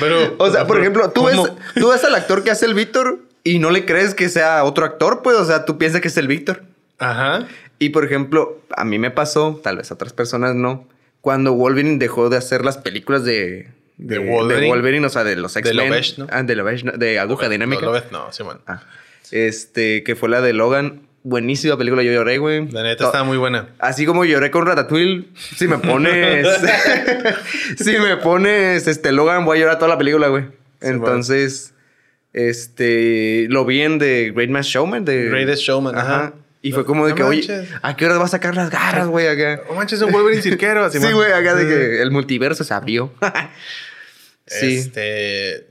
[0.00, 0.34] Pero.
[0.38, 1.36] o sea, por ejemplo, tú ves,
[1.74, 4.84] tú ves al actor que hace el Víctor y no le crees que sea otro
[4.84, 6.62] actor, pues, o sea, tú piensas que es el Víctor.
[6.98, 7.46] Ajá.
[7.78, 10.88] Y por ejemplo, a mí me pasó, tal vez a otras personas no,
[11.20, 15.06] cuando Wolverine dejó de hacer las películas de, ¿De Wolverine?
[15.06, 15.88] o sea, de los De X-Men.
[15.88, 16.26] Lovesh, ¿no?
[16.30, 17.82] Ah, de Lovesh, de Aguja Dinámica.
[17.82, 18.60] No, lo ves, no, sí, man.
[18.66, 18.82] Ah,
[19.30, 21.05] este, que fue la de Logan.
[21.28, 22.68] Buenísima película, yo lloré, güey.
[22.70, 23.70] La neta estaba muy buena.
[23.80, 26.46] Así como lloré con Ratatouille, si me pones.
[27.78, 30.44] si me pones este Logan, voy a llorar toda la película, güey.
[30.44, 31.74] Sí, Entonces,
[32.32, 33.46] este.
[33.48, 35.04] Lo vi en The Great Mass Showman.
[35.04, 36.14] De, Greatest Showman, Ajá.
[36.16, 36.32] ajá.
[36.62, 37.68] Y fue No- como de no que, oye.
[37.82, 39.26] ¿a qué hora vas a sacar las garras, güey?
[39.26, 39.62] Acá.
[39.68, 40.84] Oh, manches, un Wolverine cirquero.
[40.84, 41.14] así, Sí, man.
[41.14, 43.12] güey, acá de que el multiverso se abrió.
[44.46, 44.76] sí.
[44.76, 45.66] Este.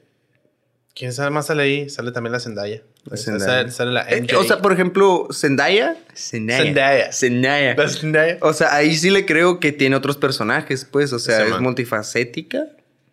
[0.93, 1.89] ¿Quién sabe más sale ahí?
[1.89, 2.81] Sale también la Zendaya.
[3.13, 3.69] Zendaya.
[3.69, 4.35] Sale, la Eh, MJ.
[4.37, 5.95] o sea, por ejemplo, Zendaya.
[6.15, 6.63] Zendaya.
[6.63, 7.11] Zendaya.
[7.11, 7.75] Zendaya.
[7.75, 8.37] La Zendaya.
[8.41, 11.13] O sea, ahí sí le creo que tiene otros personajes, pues.
[11.13, 11.63] O sea, es man.
[11.63, 12.65] multifacética.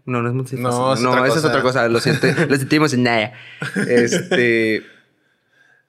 [0.05, 0.71] No, no es multifacética.
[0.71, 1.89] No, es no, esa es otra cosa.
[1.89, 3.35] Lo siento, lo sentimos en Naya.
[3.87, 4.83] Este.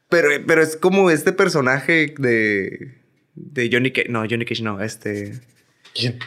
[0.09, 2.97] Pero, pero es como este personaje de.
[3.35, 4.09] De Johnny Cage.
[4.09, 4.81] No, Johnny Cage no.
[4.81, 5.39] Este.
[5.95, 6.19] ¿Quién?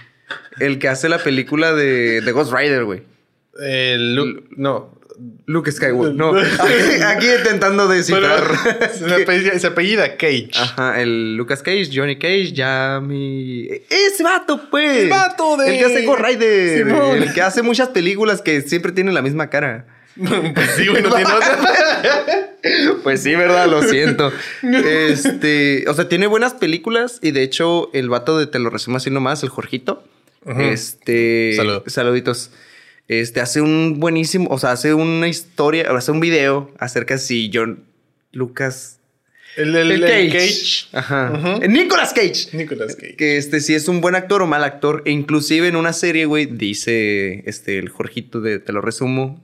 [0.58, 3.02] El que hace la película de, de Ghost Rider, güey.
[3.98, 4.48] Luke.
[4.56, 4.95] No.
[5.46, 6.14] Luke Skywalker.
[6.14, 6.37] No.
[6.37, 8.44] Aquí, aquí intentando descifrar.
[9.26, 10.50] Pero se apellida, Cage.
[10.55, 13.68] Ajá, el Lucas Cage, Johnny Cage, ya mi...
[13.88, 15.05] Ese vato, pues.
[15.05, 16.79] El vato de- El que hace Ghost Rider.
[16.87, 17.22] Simón.
[17.22, 19.87] El que hace muchas películas que siempre tienen la misma cara.
[20.16, 21.59] pues sí, güey, no tiene otra.
[23.02, 23.68] Pues sí, ¿verdad?
[23.68, 24.33] Lo siento.
[24.62, 25.85] Este...
[25.88, 29.11] O sea, tiene buenas películas y de hecho el vato de Te lo resumo así
[29.11, 30.02] nomás, el Jorgito.
[30.59, 31.55] Este...
[31.57, 31.83] Salud.
[31.87, 32.50] Saluditos.
[33.08, 34.48] Este, hace un buenísimo...
[34.50, 35.90] O sea, hace una historia...
[35.90, 37.84] Hace un video acerca de si John...
[38.32, 38.94] Lucas...
[39.56, 40.38] El, el, El, el Cage.
[40.38, 40.88] Cage.
[40.92, 41.58] Ajá.
[41.62, 42.48] El Nicolas Cage.
[42.52, 43.16] Nicolas Cage.
[43.16, 45.02] Que este, si es un buen actor o mal actor.
[45.06, 49.42] E inclusive en una serie, güey, dice este, el Jorgito de Te lo resumo.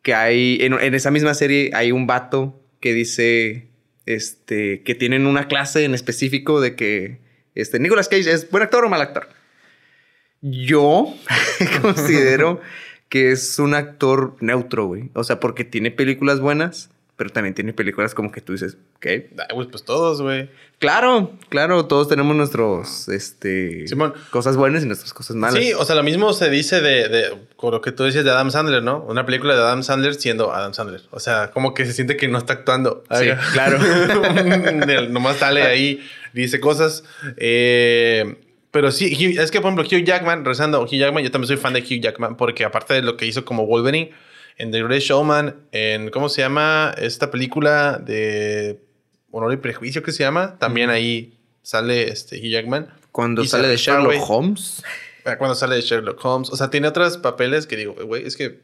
[0.00, 0.56] Que hay.
[0.62, 3.66] En, en esa misma serie hay un vato que dice.
[4.06, 4.82] Este.
[4.82, 7.18] Que tienen una clase en específico de que.
[7.54, 7.78] Este.
[7.78, 9.28] Nicolas Cage es buen actor o mal actor.
[10.46, 11.14] Yo
[11.82, 12.60] considero
[13.08, 15.10] que es un actor neutro, güey.
[15.14, 19.30] O sea, porque tiene películas buenas, pero también tiene películas como que tú dices, ¿qué?
[19.54, 20.50] Pues todos, güey.
[20.80, 24.12] Claro, claro, todos tenemos nuestros, este, Simón.
[24.28, 25.62] cosas buenas y nuestras cosas malas.
[25.62, 28.30] Sí, o sea, lo mismo se dice de, de con lo que tú decías de
[28.30, 29.00] Adam Sandler, ¿no?
[29.08, 31.00] Una película de Adam Sandler siendo Adam Sandler.
[31.10, 33.02] O sea, como que se siente que no está actuando.
[33.18, 33.78] Sí, claro.
[35.08, 37.04] Nomás sale ahí, dice cosas.
[37.38, 38.43] Eh,
[38.74, 41.56] pero sí, Hugh- es que, por ejemplo, Hugh Jackman, rezando, Hugh Jackman, yo también soy
[41.56, 44.10] fan de Hugh Jackman porque aparte de lo que hizo como Wolverine
[44.58, 46.94] en The Great Showman, en, ¿cómo se llama?
[46.98, 48.80] Esta película de
[49.30, 52.88] Honor y Prejuicio que se llama, también ahí sale este Hugh Jackman.
[53.12, 54.14] Cuando sale de Sherlock.
[54.28, 54.82] Holmes.
[55.24, 56.50] Ah, Cuando sale de Sherlock Holmes.
[56.50, 58.60] O sea, tiene otros papeles que digo, güey, es que.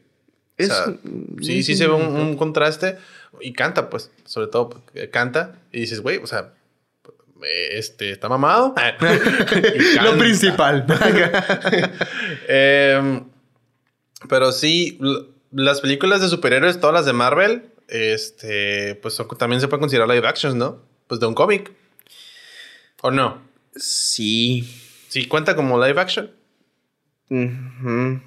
[0.57, 0.93] Es- o sea,
[1.41, 2.97] sí, sí se ve un, un contraste.
[3.39, 5.55] Y canta, pues, sobre todo canta.
[5.71, 6.53] Y dices, güey, o sea,
[7.43, 8.73] este, está mamado.
[8.75, 9.13] Canta.
[10.03, 10.85] Lo principal.
[12.47, 13.23] Em,
[14.29, 14.99] pero sí,
[15.51, 20.07] las películas de superhéroes, todas las de Marvel, este, pues son- también se pueden considerar
[20.09, 20.81] live actions, ¿no?
[21.07, 21.71] Pues de un cómic.
[23.01, 23.41] ¿O no?
[23.75, 24.69] sí.
[25.09, 26.31] Sí, cuenta como live action.
[27.29, 28.21] Sí.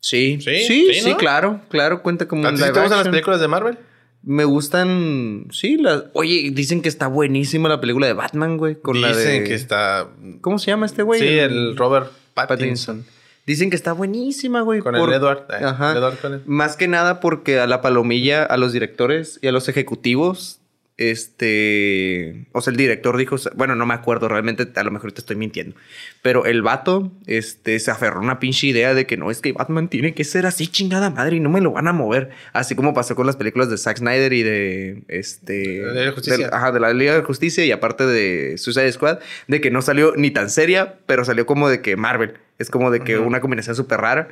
[0.00, 1.16] Sí, Sí, sí, sí, ¿no?
[1.16, 3.78] claro, claro, cuenta como ¿A un live te gustan las películas de Marvel?
[4.22, 6.04] Me gustan, sí, las...
[6.12, 9.48] Oye, dicen que está buenísima la película de Batman, güey, con la Dicen de...
[9.48, 10.08] que está.
[10.40, 11.20] ¿Cómo se llama este güey?
[11.20, 12.58] sí, el Robert Pattinson.
[12.98, 13.04] Pattinson.
[13.46, 14.80] Dicen que está buenísima, güey.
[14.80, 15.46] Con por- el Edward.
[15.50, 15.92] eh, Ajá.
[15.96, 16.42] Edward.
[16.46, 20.60] Más que nada porque a la palomilla, a los directores y a los ejecutivos,
[20.98, 25.20] este, o sea, el director dijo, bueno, no me acuerdo realmente, a lo mejor te
[25.20, 25.76] estoy mintiendo,
[26.22, 29.52] pero el vato, este, se aferró a una pinche idea de que no, es que
[29.52, 32.74] Batman tiene que ser así chingada madre y no me lo van a mover, así
[32.74, 36.12] como pasó con las películas de Zack Snyder y de, este, La Liga de la
[36.12, 36.50] Justicia.
[36.52, 40.14] ajá, de la Liga de Justicia y aparte de Suicide Squad, de que no salió
[40.16, 43.76] ni tan seria, pero salió como de que Marvel, es como de que una combinación
[43.76, 44.28] súper rara.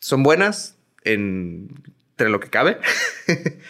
[0.00, 1.68] Son buenas en,
[2.10, 2.76] entre lo que cabe,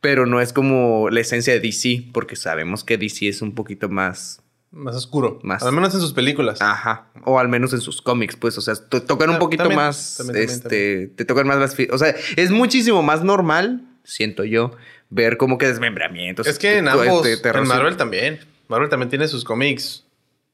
[0.00, 3.88] pero no es como la esencia de DC, porque sabemos que DC es un poquito
[3.88, 5.40] más, Más oscuro.
[5.42, 6.60] Más- Al menos en sus películas.
[6.62, 9.80] ajá, o al menos en sus cómics, pues, o sea, to- tocan un poquito también,
[9.80, 14.44] más, también, también, este, te tocan más las, o sea, es muchísimo más normal, siento
[14.44, 14.70] yo,
[15.10, 16.46] ver como que desmembramientos.
[16.46, 17.26] es que en ambos.
[17.26, 18.38] este, te en Marvel también.
[18.68, 20.04] Marvel también tiene sus cómics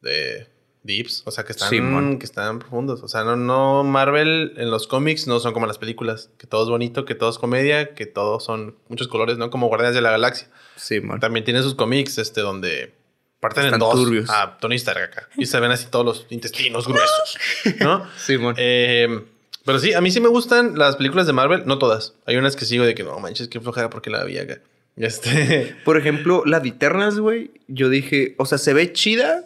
[0.00, 0.46] de
[0.87, 1.81] deeps, o sea, que están, Sí,
[2.18, 3.03] que están profundos.
[3.03, 6.62] O sea, no, no, Marvel en los cómics no son como las películas, que todo
[6.62, 9.51] es bonito, que todo es comedia, que todos son muchos colores, ¿no?
[9.51, 10.49] Como Guardianes de la Galaxia.
[10.77, 11.20] Sí, man.
[11.20, 12.94] También tiene sus cómics, este, donde
[13.40, 14.31] parten en dos turbios.
[14.31, 15.29] a Tony Stark acá.
[15.37, 17.38] Y se ven así todos los intestinos gruesos,
[17.81, 18.07] ¿no?
[18.16, 18.55] Sí, man.
[18.57, 19.25] Eh,
[19.66, 22.14] pero sí, a mí sí me gustan las películas de Marvel, no todas.
[22.25, 24.61] Hay unas que sigo de que no manches, qué flojera porque la vi acá.
[24.96, 26.72] Este, Por ejemplo, la de
[27.18, 27.51] güey.
[27.68, 29.44] Yo dije, o sea, se ve chida.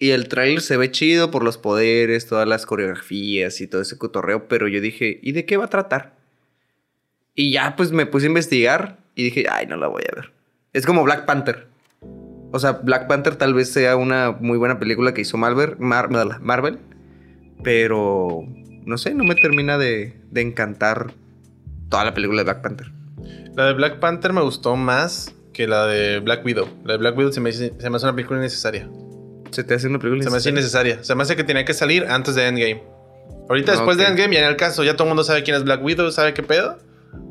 [0.00, 3.98] Y el trailer se ve chido por los poderes, todas las coreografías y todo ese
[3.98, 4.48] cotorreo.
[4.48, 6.16] Pero yo dije, ¿y de qué va a tratar?
[7.36, 8.98] Y ya, pues me puse a investigar.
[9.14, 10.32] Y dije, ay, no la voy a ver.
[10.72, 11.68] Es como Black Panther.
[12.50, 15.76] O sea, Black Panther tal vez sea una muy buena película que hizo Marvel.
[15.78, 16.10] Mar-
[16.40, 16.78] Marvel
[17.62, 18.44] pero
[18.84, 21.12] no sé, no me termina de, encantar
[21.88, 22.90] toda la película de Black Panther.
[23.54, 26.68] la de Black Panther me gustó más que la de Black Widow.
[26.84, 28.88] La de Black Widow se me, se me hace una película innecesaria.
[29.50, 30.22] ¿Se te hace una película?
[30.24, 31.02] Se me hace innecesaria?
[31.02, 32.82] Se me hace que tenía que salir antes de Endgame.
[33.48, 34.02] Ahorita después Ok.
[34.02, 36.10] de Endgame, ya en el caso, ya todo el mundo sabe quién es Black Widow,
[36.12, 36.78] sabe qué pedo.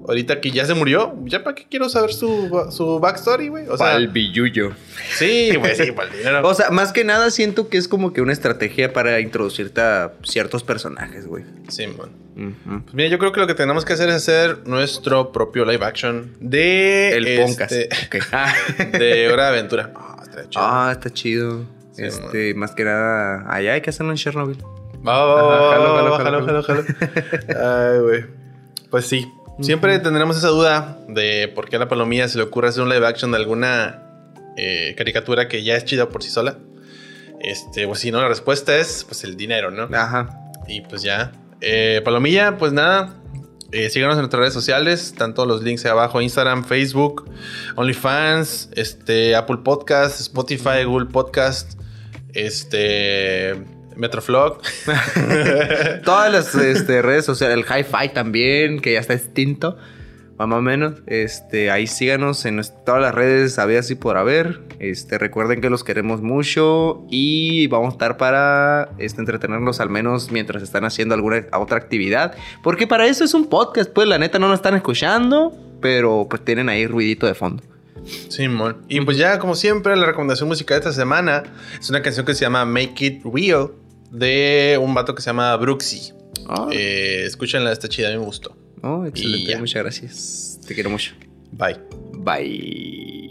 [0.08, 3.68] Ahorita que ya se murió, ¿ya para qué quiero saber su, su backstory, güey?
[3.68, 4.74] O sea, Pa'l billullo.
[5.16, 6.42] sí, güey, sí, para el dinero.
[6.48, 10.12] O sea, más que nada siento que es como que una estrategia para introducirte a
[10.24, 11.46] ciertos personajes, güey.
[11.70, 12.10] Sí, man.
[12.36, 12.84] Ujú.
[12.84, 15.86] Pues mira, yo creo que lo que tenemos que hacer es hacer nuestro propio live
[15.86, 17.74] action de El este, podcast.
[18.08, 18.24] Ok.
[18.34, 18.54] Ah.
[18.98, 19.94] de Hora de Aventura.
[19.96, 20.64] Ah, estaría chido.
[20.66, 21.79] Ah, está chido.
[22.00, 24.64] Sí, este, más que nada, allá hay que hacerlo en Chernobyl.
[25.04, 26.18] Jalo.
[26.18, 26.84] jalo, jalo.
[27.94, 28.26] Ay, güey.
[28.90, 29.32] Pues sí.
[29.62, 32.90] Siempre tendremos esa duda de por qué a la palomilla se le ocurre hacer un
[32.90, 34.04] live action de alguna
[34.56, 36.58] eh, caricatura que ya es chida por sí sola.
[37.42, 39.90] Este, pues si no, la respuesta es pues el dinero, ¿no?
[39.96, 40.30] Ajá.
[40.68, 41.34] Y pues ya.
[41.62, 43.16] Eh, Palomilla, pues nada.
[43.72, 45.08] Eh, síganos en nuestras redes sociales.
[45.08, 47.30] Están todos los links ahí abajo: Instagram, Facebook,
[47.76, 51.80] OnlyFans, este, Apple Podcast, Spotify, Google Podcast,
[52.34, 53.56] este.
[53.96, 54.62] Metroflog.
[56.06, 59.78] Todas las este, redes sociales, el Hi-Fi también, que ya está extinto,
[60.38, 61.02] más o menos.
[61.06, 64.62] Este, ahí síganos en todas las redes, habidas y por haber.
[64.80, 70.32] Este, recuerden que los queremos mucho y vamos a estar para este, entretenerlos al menos
[70.32, 72.36] mientras están haciendo alguna otra actividad.
[72.64, 76.46] Porque para eso es un podcast, pues la neta no nos están escuchando, pero pues
[76.46, 77.64] tienen ahí ruidito de fondo.
[78.30, 78.84] Simón.
[78.88, 81.44] Y pues ya, como siempre, la recomendación musical de esta semana
[81.80, 83.72] es una canción que se llama Make It Real
[84.12, 86.14] de un vato que se llama Brooksy.
[86.48, 88.56] Oh, Eh, escúchenla, está chida, a mí me gustó.
[88.82, 90.60] oh, excelente, muchas gracias.
[90.68, 91.14] Te quiero mucho.
[91.52, 91.78] Bye.
[92.14, 93.29] Bye.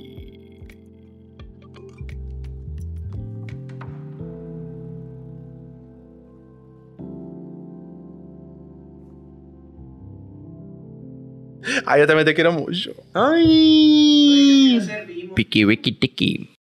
[11.87, 12.93] Ah, yo también te quiero mucho.
[13.14, 14.81] Ay.
[15.35, 16.51] Piki, wiki, tiki.